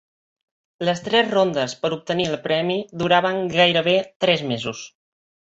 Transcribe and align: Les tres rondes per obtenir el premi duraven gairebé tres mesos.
Les 0.87 1.01
tres 1.07 1.29
rondes 1.33 1.75
per 1.83 1.91
obtenir 1.99 2.27
el 2.31 2.39
premi 2.47 2.79
duraven 3.03 3.41
gairebé 3.55 3.97
tres 4.27 4.47
mesos. 4.55 4.83